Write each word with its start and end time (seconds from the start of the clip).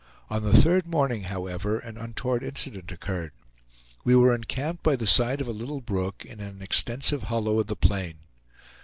On 0.31 0.41
the 0.41 0.57
third 0.59 0.87
morning, 0.87 1.25
however, 1.25 1.77
an 1.77 1.95
untoward 1.95 2.41
incident 2.41 2.91
occurred. 2.91 3.33
We 4.03 4.15
were 4.15 4.33
encamped 4.33 4.81
by 4.81 4.95
the 4.95 5.05
side 5.05 5.41
of 5.41 5.47
a 5.47 5.51
little 5.53 5.79
brook 5.79 6.25
in 6.25 6.39
an 6.39 6.59
extensive 6.63 7.21
hollow 7.29 7.59
of 7.59 7.67
the 7.67 7.75
plain. 7.75 8.15